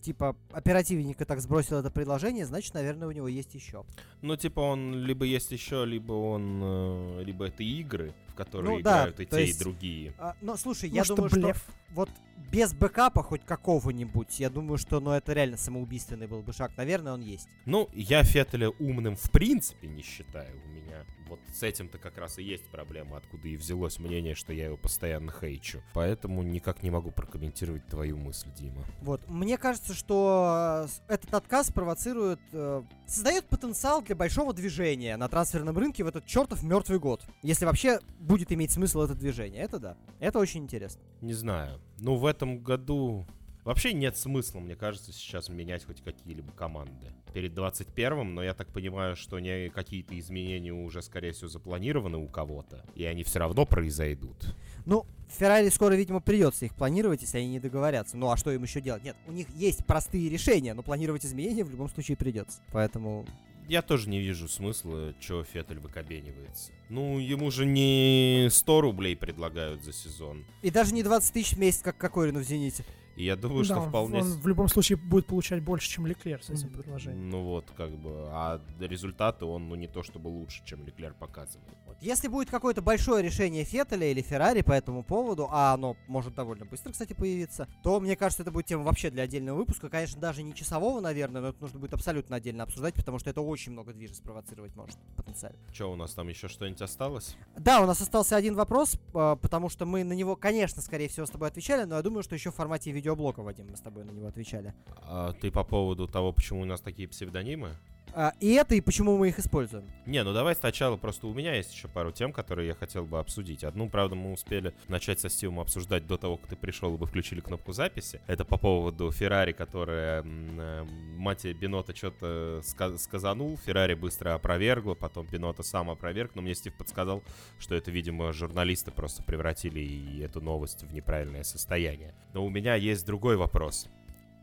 [0.04, 3.84] типа оперативненько так сбросил это предложение, значит, наверное, у него есть еще.
[4.22, 8.80] Ну, типа он либо есть еще, либо он, э, либо это игры, в которые ну,
[8.80, 10.12] играют да, и те, есть, и другие.
[10.18, 11.56] А, но слушай, Может, я думаю, блеф.
[11.56, 12.10] что вот
[12.50, 16.72] без бэкапа хоть какого-нибудь, я думаю, что ну, это реально самоубийственный был бы шаг.
[16.76, 17.48] Наверное, он есть.
[17.64, 20.60] Ну, я Феттеля умным в принципе не считаю.
[20.64, 24.52] У меня вот с этим-то как раз и есть проблема, откуда и взялось мнение, что
[24.52, 25.80] я его постоянно хейчу.
[25.94, 28.84] Поэтому никак не могу прокомментировать твою мысль, Дима.
[29.02, 35.28] Вот, мне кажется, что э, этот отказ провоцирует, э, создает потенциал для большого движения на
[35.28, 37.22] трансферном рынке в этот чертов мертвый год.
[37.42, 39.62] Если вообще будет иметь смысл это движение.
[39.62, 39.96] Это да.
[40.18, 41.02] Это очень интересно.
[41.20, 41.80] Не знаю.
[41.98, 43.26] Ну, в этом году
[43.64, 47.14] Вообще нет смысла, мне кажется, сейчас менять хоть какие-либо команды.
[47.32, 52.28] Перед 21-м, но я так понимаю, что не какие-то изменения уже, скорее всего, запланированы у
[52.28, 54.54] кого-то, и они все равно произойдут.
[54.84, 58.18] Ну, Феррари скоро, видимо, придется их планировать, если они не договорятся.
[58.18, 59.02] Ну, а что им еще делать?
[59.02, 62.60] Нет, у них есть простые решения, но планировать изменения в любом случае придется.
[62.70, 63.24] Поэтому
[63.68, 66.72] я тоже не вижу смысла, что Феттель выкобенивается.
[66.88, 70.44] Ну, ему же не 100 рублей предлагают за сезон.
[70.62, 72.84] И даже не 20 тысяч в месяц, как Кокорину в «Зените».
[73.16, 74.20] И я думаю, да, что вполне...
[74.20, 77.30] Он в любом случае будет получать больше, чем Леклер с этим предложением.
[77.30, 78.10] Ну вот, как бы.
[78.30, 81.68] А результаты он, ну, не то чтобы лучше, чем Леклер показывает.
[81.86, 81.96] Вот.
[82.00, 86.64] Если будет какое-то большое решение Феттеля или Феррари по этому поводу, а оно может довольно
[86.64, 89.88] быстро, кстати, появиться, то, мне кажется, это будет тема вообще для отдельного выпуска.
[89.88, 93.40] Конечно, даже не часового, наверное, но это нужно будет абсолютно отдельно обсуждать, потому что это
[93.40, 95.58] очень много движа спровоцировать может потенциально.
[95.72, 97.36] Что, у нас там еще что-нибудь осталось?
[97.56, 101.26] Да, у нас остался один вопрос, а, потому что мы на него, конечно, скорее всего,
[101.26, 104.04] с тобой отвечали, но я думаю, что еще в формате видеоблока, Вадим, мы с тобой
[104.04, 104.72] на него отвечали.
[104.96, 107.76] А ты по поводу того, почему у нас такие псевдонимы?
[108.16, 109.90] А, и это, и почему мы их используем.
[110.06, 113.18] Не, ну давай сначала, просто у меня есть еще пару тем, которые я хотел бы
[113.18, 113.64] обсудить.
[113.64, 117.06] Одну, правда, мы успели начать со Стивом обсуждать до того, как ты пришел и вы
[117.06, 118.20] включили кнопку записи.
[118.28, 120.84] Это по поводу Феррари, которая э,
[121.16, 126.76] мать Бинота что-то ска- сказанул, Феррари быстро опровергла, потом Бинота сам опроверг, но мне Стив
[126.76, 127.24] подсказал,
[127.58, 132.14] что это, видимо, журналисты просто превратили эту новость в неправильное состояние.
[132.32, 133.88] Но у меня есть другой вопрос.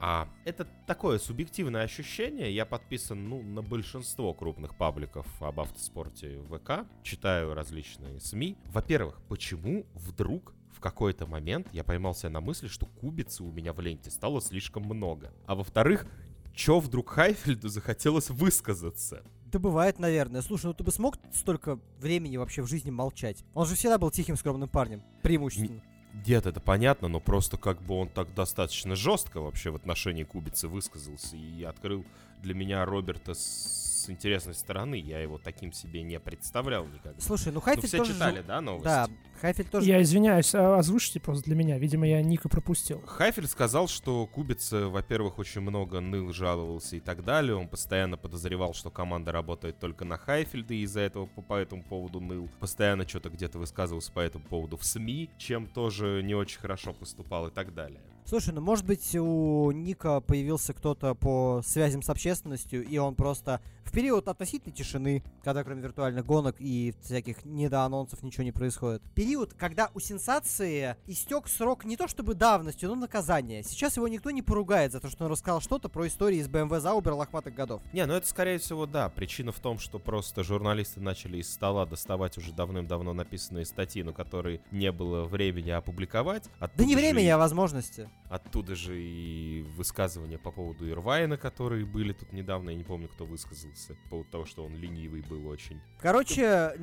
[0.03, 2.53] А это такое субъективное ощущение.
[2.53, 8.57] Я подписан ну, на большинство крупных пабликов об автоспорте в ВК, читаю различные СМИ.
[8.65, 13.79] Во-первых, почему вдруг в какой-то момент я поймался на мысли, что кубицы у меня в
[13.79, 15.31] ленте стало слишком много.
[15.45, 16.07] А во-вторых,
[16.55, 19.23] чё вдруг Хайфельду захотелось высказаться?
[19.51, 20.41] Да бывает, наверное.
[20.41, 23.43] Слушай, ну ты бы смог столько времени вообще в жизни молчать?
[23.53, 25.03] Он же всегда был тихим, скромным парнем.
[25.21, 25.83] Преимущественно.
[26.13, 30.67] Дед, это понятно, но просто как бы он так достаточно жестко вообще в отношении Кубицы
[30.67, 32.05] высказался и открыл
[32.41, 34.95] для меня Роберта с интересной стороны.
[34.95, 37.19] Я его таким себе не представлял никогда.
[37.19, 38.13] Слушай, ну Хайфель ну, все тоже...
[38.13, 38.85] читали, да, новости?
[38.85, 39.07] Да,
[39.39, 39.87] Хайфель тоже...
[39.87, 41.77] Я извиняюсь, а озвучите просто для меня.
[41.77, 43.01] Видимо, я Ника пропустил.
[43.05, 47.55] Хайфель сказал, что Кубица, во-первых, очень много ныл, жаловался и так далее.
[47.55, 51.83] Он постоянно подозревал, что команда работает только на Хайфельда, и из-за этого по, по этому
[51.83, 52.49] поводу ныл.
[52.59, 57.47] Постоянно что-то где-то высказывался по этому поводу в СМИ, чем тоже не очень хорошо поступал
[57.47, 58.01] и так далее.
[58.25, 63.59] Слушай, ну может быть у Ника появился кто-то по связям с общественностью, и он просто
[63.83, 69.01] в период относительной тишины, когда кроме виртуальных гонок и всяких недоанонсов ничего не происходит.
[69.15, 73.63] Период, когда у сенсации истек срок не то чтобы давностью, но наказания.
[73.63, 76.79] Сейчас его никто не поругает за то, что он рассказал что-то про истории из BMW
[76.79, 77.81] Заубер лохматых годов.
[77.93, 79.09] Не, ну это скорее всего да.
[79.09, 84.13] Причина в том, что просто журналисты начали из стола доставать уже давным-давно написанные статьи, но
[84.13, 86.45] которые не было времени опубликовать.
[86.59, 87.29] Оттуда да не времени, и...
[87.29, 88.09] а возможности.
[88.31, 93.25] Оттуда же и высказывания по поводу Ирвайна, которые были тут недавно, я не помню, кто
[93.25, 95.81] высказался, по поводу того, что он ленивый был очень.
[95.99, 96.73] Короче,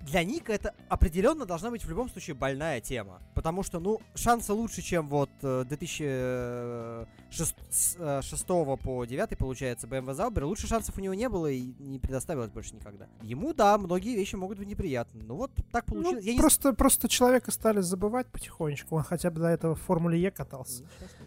[0.00, 3.20] для Ника это определенно должна быть в любом случае больная тема.
[3.34, 7.06] Потому что, ну, шансы лучше, чем вот 2006
[7.98, 10.44] э, э, по 9 получается BMW Zauber.
[10.44, 13.06] Лучше шансов у него не было и не предоставилось больше никогда.
[13.22, 15.22] Ему, да, многие вещи могут быть неприятны.
[15.24, 16.24] Ну вот так ну, получилось.
[16.26, 16.74] Ну, просто, не...
[16.74, 18.96] просто человека стали забывать потихонечку.
[18.96, 20.84] Он хотя бы до этого в Формуле Е катался.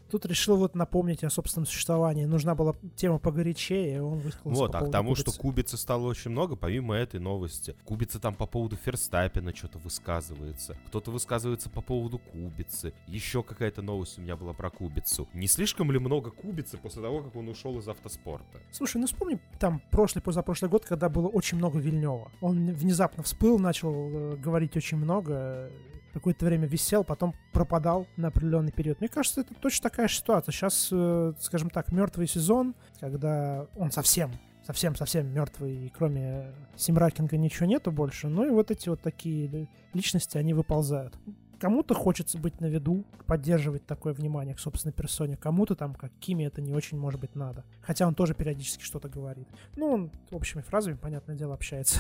[0.10, 2.26] Тут решил вот напомнить о собственном существовании.
[2.26, 5.32] Нужна была тема погорячее, и он высказался Вот, по а к тому, кубицы.
[5.32, 7.76] что кубицы стало очень много, помимо этой новости.
[7.86, 10.78] Кубица там по поводу Ферстаппина что-то высказывается.
[10.88, 12.94] Кто-то высказывается по поводу кубицы.
[13.08, 15.28] Еще какая-то новость у меня была про кубицу.
[15.34, 18.60] Не слишком ли много кубицы после того, как он ушел из автоспорта?
[18.72, 22.32] Слушай, ну вспомни там прошлый, позапрошлый год, когда было очень много Вильнева.
[22.42, 25.70] Он внезапно всплыл, начал э, говорить очень много,
[26.14, 29.00] какое-то время висел, потом пропадал на определенный период.
[29.00, 30.52] Мне кажется, это точно такая же ситуация.
[30.52, 34.32] Сейчас, э, скажем так, мертвый сезон, когда он совсем
[34.70, 38.28] совсем-совсем мертвый, и кроме Симракинга ничего нету больше.
[38.28, 41.18] Ну и вот эти вот такие ли- личности, они выползают.
[41.60, 46.44] Кому-то хочется быть на виду, поддерживать такое внимание к собственной персоне, кому-то там, как Кими,
[46.44, 47.66] это не очень, может быть, надо.
[47.82, 49.48] Хотя он тоже периодически что-то говорит.
[49.76, 52.00] Ну, он общими фразами, понятное дело, общается.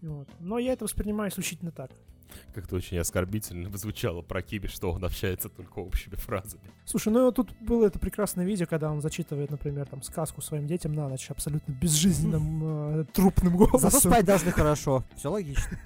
[0.40, 1.90] Но я это воспринимаю исключительно так.
[2.54, 6.62] Как-то очень оскорбительно звучало про Киби, что он общается только общими фразами.
[6.84, 10.92] Слушай, ну тут было это прекрасное видео, когда он зачитывает, например, там сказку своим детям
[10.92, 12.62] на ночь абсолютно безжизненным
[13.00, 13.90] э, трупным голосом.
[13.90, 15.04] Зато спать должны хорошо.
[15.16, 15.78] Все логично.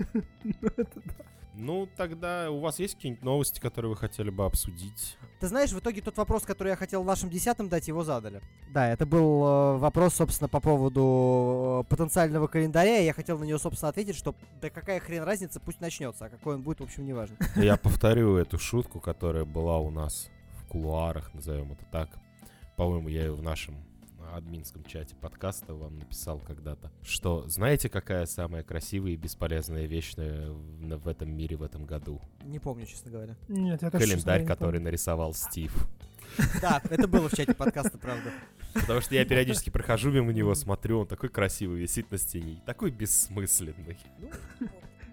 [1.60, 5.18] Ну, тогда у вас есть какие-нибудь новости, которые вы хотели бы обсудить?
[5.40, 8.40] Ты знаешь, в итоге тот вопрос, который я хотел нашим десятым дать, его задали.
[8.72, 13.00] Да, это был э, вопрос, собственно, по поводу э, потенциального календаря.
[13.00, 16.28] и Я хотел на него, собственно, ответить, что да какая хрен разница, пусть начнется, а
[16.28, 17.36] какой он будет, в общем, не важно.
[17.56, 22.08] Я повторю эту шутку, которая была у нас в кулуарах, назовем это так.
[22.76, 23.74] По-моему, я ее в нашем
[24.36, 31.08] админском чате подкаста вам написал когда-то, что знаете, какая самая красивая и бесполезная вещь в,
[31.08, 32.20] этом мире в этом году?
[32.44, 33.36] Не помню, честно говоря.
[33.48, 34.84] Нет, я тоже, Календарь, который помню.
[34.86, 35.74] нарисовал Стив.
[36.60, 38.30] Да, это было в чате подкаста, правда.
[38.74, 42.90] Потому что я периодически прохожу мимо него, смотрю, он такой красивый, висит на стене, такой
[42.90, 43.96] бессмысленный.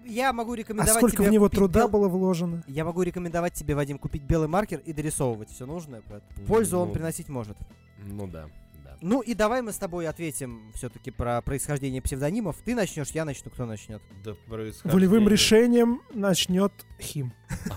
[0.04, 2.62] Я могу А рекомендовать сколько тебе в него труда бел- было вложено?
[2.68, 6.00] Я могу рекомендовать тебе, Вадим, купить белый маркер и дорисовывать все нужное.
[6.08, 7.56] поэтому Пользу он Ну, приносить может.
[7.98, 8.48] Ну да.
[9.00, 12.56] Ну и давай мы с тобой ответим все-таки про происхождение псевдонимов.
[12.64, 14.02] Ты начнешь, я начну, кто начнет.
[14.24, 17.32] Да Волевым происхождение- решением начнет Хим.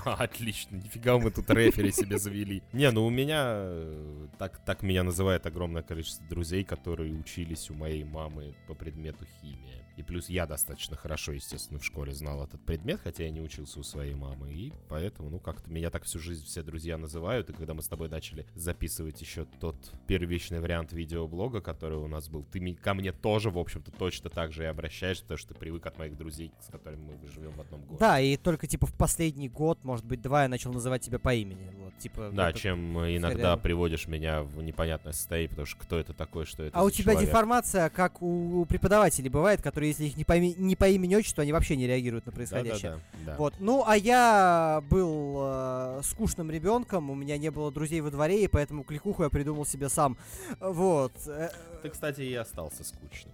[0.05, 2.63] А, Отлично, нифига мы тут рефери себе завели.
[2.73, 7.73] Не, ну у меня, э, так, так меня называет огромное количество друзей, которые учились у
[7.73, 9.85] моей мамы по предмету химия.
[9.99, 13.81] И плюс я достаточно хорошо, естественно, в школе знал этот предмет, хотя я не учился
[13.81, 14.49] у своей мамы.
[14.49, 17.49] И поэтому, ну, как-то меня так всю жизнь все друзья называют.
[17.49, 19.75] И когда мы с тобой начали записывать еще тот
[20.07, 24.53] первичный вариант видеоблога, который у нас был, ты ко мне тоже, в общем-то, точно так
[24.53, 27.59] же и обращаешься, потому что ты привык от моих друзей, с которыми мы живем в
[27.59, 27.99] одном городе.
[27.99, 31.33] Да, и только типа в последний год, может быть, два я начал называть тебя по
[31.33, 31.69] имени.
[31.77, 33.59] Вот, типа, Да, это- чем иногда рядом.
[33.59, 37.11] приводишь меня в непонятное состояние, потому что кто это такой, что это А у тебя
[37.11, 37.29] человек.
[37.29, 41.51] деформация, как у преподавателей бывает, которые, если их не по, не по имени отчеству, они
[41.51, 42.91] вообще не реагируют на происходящее.
[42.91, 43.37] Да-да-да, да.
[43.37, 43.53] Вот.
[43.59, 48.47] Ну, а я был э, скучным ребенком, у меня не было друзей во дворе, и
[48.47, 50.17] поэтому кликуху я придумал себе сам.
[50.59, 51.13] Вот.
[51.27, 51.49] Э,
[51.83, 53.33] Ты, кстати, и остался скучным.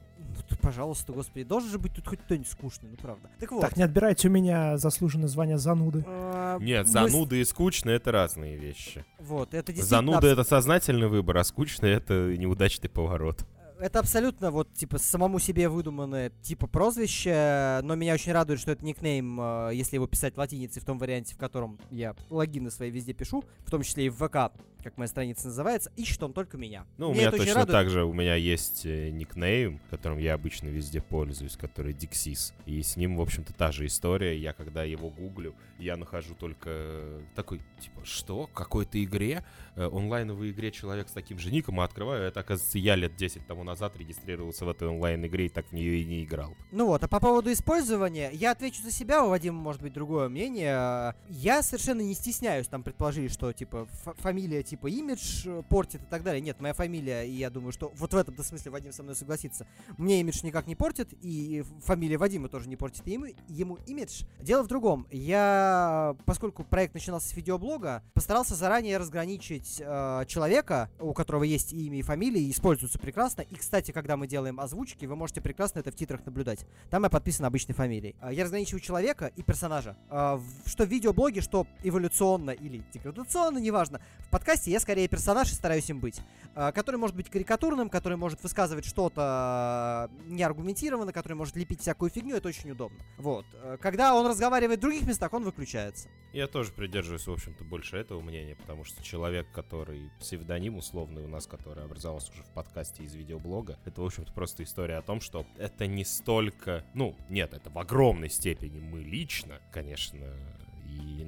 [0.50, 3.30] ну, пожалуйста, господи, должен же быть тут хоть кто-нибудь скучный, ну правда.
[3.40, 3.62] Так вот.
[3.62, 6.04] Так, не отбирайте у меня заслуженное звание зануды.
[6.06, 9.06] э, Нет, мы зануды и скучные— это разные вещи.
[9.20, 9.86] Вот, это действительно...
[10.12, 13.46] Зануда— это сознательный выбор, а скучный— это неудачный поворот.
[13.80, 18.86] Это абсолютно вот, типа, самому себе выдуманное, типа, прозвище, но меня очень радует, что это
[18.86, 23.14] никнейм, э, если его писать латиницей в том варианте, в котором я логины свои везде
[23.14, 24.54] пишу, в том числе и в ВК,
[24.86, 26.86] как моя страница называется, ищет он только меня.
[26.98, 27.74] Ну, у Меня меня это очень точно радует.
[27.74, 32.54] так же, у меня есть э, никнейм, которым я обычно везде пользуюсь, который Dixis.
[32.68, 34.38] И с ним, в общем-то, та же история.
[34.38, 38.46] Я, когда его гуглю, я нахожу только э, такой, типа, что?
[38.54, 39.44] Какой-то игре?
[39.76, 43.48] Э, онлайновой игре человек с таким же ником, а открываю, это, оказывается, я лет 10
[43.48, 46.54] тому назад регистрировался в этой онлайн-игре и так в нее и не играл.
[46.72, 50.30] Ну вот, а по поводу использования, я отвечу за себя, у Вадима может быть другое
[50.30, 51.16] мнение.
[51.28, 53.88] Я совершенно не стесняюсь там предположить, что типа
[54.20, 56.42] фамилия типа имидж э, портит и так далее.
[56.42, 59.66] Нет, моя фамилия, и я думаю, что вот в этом смысле Вадим со мной согласится.
[59.98, 64.24] Мне имидж никак не портит, и фамилия Вадима тоже не портит ему, ему имидж.
[64.40, 65.08] Дело в другом.
[65.12, 71.88] Я, поскольку проект начинался с видеоблога, постарался заранее разграничить э, человека, у которого есть и
[71.88, 73.42] имя и фамилия, и используются прекрасно.
[73.42, 76.66] И, кстати, когда мы делаем озвучки, вы можете прекрасно это в титрах наблюдать.
[76.90, 78.16] Там я подписан обычной фамилией.
[78.20, 79.96] А, Я разграничиваю человека и персонажа.
[80.10, 84.00] В- Что в видеоблоге, что эволюционно или деградационно, неважно.
[84.20, 86.22] В подкасте я скорее персонаж и стараюсь им быть.
[86.56, 92.10] А, Который может быть карикатурным, который может высказывать что-то э, неаргументированно, который может лепить всякую
[92.10, 93.00] фигню, это очень удобно.
[93.18, 93.46] Вот.
[93.54, 96.10] Э, Когда он разговаривает в других местах, он выключается.
[96.32, 101.28] Я тоже придерживаюсь, в общем-то, больше этого мнения, потому что человек, который псевдоним условный у
[101.28, 105.22] нас, который образовался уже в подкасте из видеоблога, это, в общем-то, просто история о том,
[105.22, 106.86] что это не столько...
[106.94, 110.34] Ну, нет, это в огромной степени мы лично, конечно,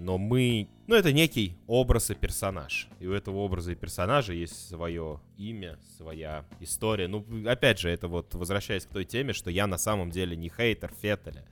[0.08, 0.70] но мы...
[0.88, 2.88] Ну, это некий образ и персонаж.
[3.02, 7.10] И у этого образа и персонажа есть свое имя, своя история.
[7.10, 10.50] Ну, опять же, это вот возвращаясь к той теме, что я на самом деле не
[10.50, 11.44] хейтер Феттеля.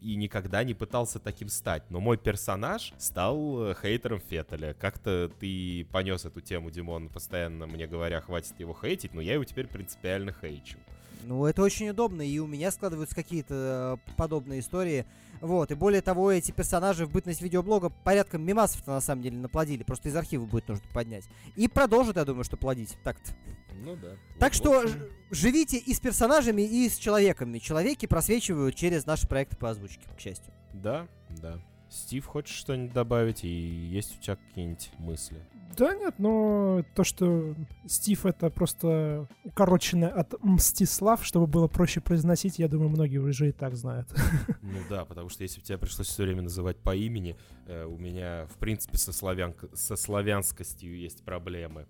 [0.00, 1.90] И никогда не пытался таким стать.
[1.90, 4.74] Но мой персонаж стал э, хейтером Феттеля.
[4.74, 9.44] Как-то ты понес эту тему, Димон, постоянно мне говоря, хватит его хейтить, но я его
[9.44, 10.78] теперь принципиально хейчу.
[11.26, 15.04] Ну, это очень удобно, и у меня складываются какие-то э, подобные истории.
[15.40, 19.82] Вот, и более того, эти персонажи в бытность видеоблога порядком мимасов на самом деле наплодили.
[19.82, 21.24] Просто из архива будет нужно поднять.
[21.56, 22.96] И продолжат, я думаю, что плодить.
[23.02, 23.32] Так-то.
[23.74, 24.16] Ну да.
[24.38, 25.02] Так вот, что общем...
[25.32, 27.58] живите и с персонажами, и с человеками.
[27.58, 30.54] Человеки просвечивают через наши проекты по озвучке, к счастью.
[30.72, 31.60] Да, да.
[31.96, 33.44] Стив, хочешь что-нибудь добавить?
[33.44, 35.38] И есть у тебя какие-нибудь мысли?
[35.76, 37.54] Да нет, но то, что
[37.86, 43.52] Стив это просто укороченное от Мстислав, чтобы было проще произносить, я думаю, многие уже и
[43.52, 44.08] так знают.
[44.62, 47.36] Ну да, потому что если бы тебя пришлось все время называть по имени,
[47.66, 49.54] э, у меня, в принципе, со, славян...
[49.74, 51.86] со славянскостью есть проблемы.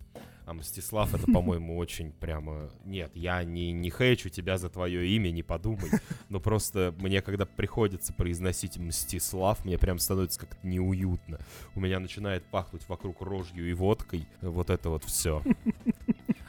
[0.47, 2.71] А Мстислав это, по-моему, очень прямо...
[2.85, 5.91] Нет, я не, не хейчу тебя за твое имя, не подумай.
[6.29, 11.41] Но просто мне, когда приходится произносить Мстислав, мне прям становится как-то неуютно.
[11.75, 14.29] У меня начинает пахнуть вокруг рожью и водкой.
[14.41, 15.43] Вот это вот все.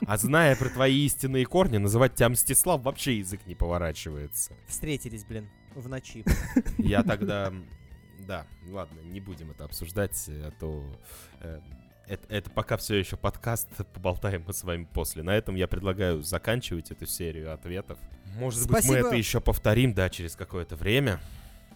[0.05, 4.53] А зная про твои истинные корни, называть тебя Мстислав вообще язык не поворачивается.
[4.67, 6.23] Встретились, блин, в ночи.
[6.77, 7.51] Я тогда...
[8.19, 10.83] Да, ладно, не будем это обсуждать, а то...
[11.41, 11.61] Э,
[12.07, 15.23] это, это пока все еще подкаст, поболтаем мы с вами после.
[15.23, 17.97] На этом я предлагаю заканчивать эту серию ответов.
[18.37, 18.93] Может Спасибо.
[18.93, 21.19] быть, мы это еще повторим, да, через какое-то время.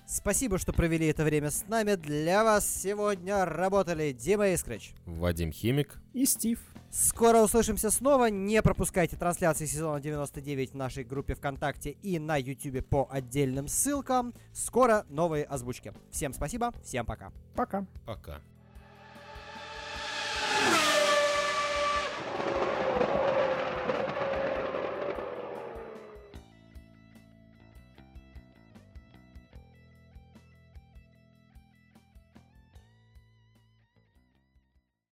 [0.05, 1.95] Спасибо, что провели это время с нами.
[1.95, 6.59] Для вас сегодня работали Дима Искрыч, Вадим Химик и Стив.
[6.89, 8.29] Скоро услышимся снова.
[8.29, 14.33] Не пропускайте трансляции сезона 99 в нашей группе ВКонтакте и на YouTube по отдельным ссылкам.
[14.51, 15.93] Скоро новые озвучки.
[16.11, 17.31] Всем спасибо, всем пока.
[17.55, 17.85] Пока.
[18.05, 18.41] Пока.